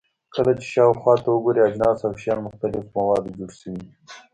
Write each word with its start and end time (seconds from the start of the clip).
کله 0.35 0.51
چې 0.59 0.65
شاوخوا 0.73 1.13
ته 1.23 1.29
وګورئ، 1.31 1.61
اجناس 1.63 1.99
او 2.05 2.11
شیان 2.21 2.37
له 2.39 2.45
مختلفو 2.47 2.93
موادو 2.97 3.35
جوړ 3.37 3.49
شوي 3.59 3.77
دي. 3.83 3.91